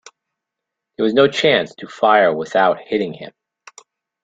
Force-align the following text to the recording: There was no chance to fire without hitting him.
There 0.97 1.03
was 1.03 1.13
no 1.13 1.27
chance 1.27 1.75
to 1.75 1.87
fire 1.87 2.33
without 2.35 2.79
hitting 2.79 3.13
him. 3.13 3.31